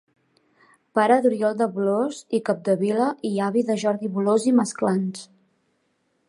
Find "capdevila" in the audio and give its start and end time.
2.47-3.11